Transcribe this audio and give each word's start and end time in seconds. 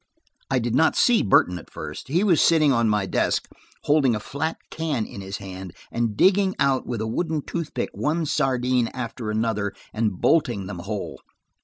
I 0.49 0.57
did 0.57 0.73
not 0.73 0.95
see 0.95 1.21
Burton 1.21 1.59
at 1.59 1.69
first. 1.69 2.07
He 2.07 2.23
was 2.23 2.41
sitting 2.41 2.73
on 2.73 2.89
my 2.89 3.05
desk, 3.05 3.47
holding 3.83 4.15
a 4.15 4.19
flat 4.19 4.57
can 4.71 5.05
in 5.05 5.21
his 5.21 5.37
hand, 5.37 5.75
and 5.91 6.17
digging 6.17 6.55
out 6.57 6.87
with 6.87 7.01
a 7.01 7.07
wooden 7.07 7.43
toothpick 7.43 7.89
one 7.93 8.25
sardine 8.25 8.87
after 8.95 9.29
another 9.29 9.73
and 9.93 10.19
bolting 10.19 10.65
them 10.65 10.79
whole. 10.79 11.19